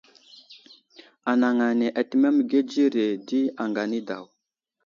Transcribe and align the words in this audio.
Anaŋ 1.31 1.57
ane 1.67 1.87
atəmeŋ 1.99 2.33
məgiya 2.37 2.61
dzire 2.69 3.05
di 3.27 3.39
aŋga 3.61 3.81
anidaw. 3.85 4.25